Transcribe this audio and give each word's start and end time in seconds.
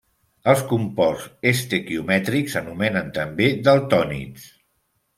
Els 0.53 0.63
composts 0.71 1.51
estequiomètrics 1.51 2.57
s'anomenen 2.57 3.15
també 3.21 3.55
daltònids. 3.71 4.53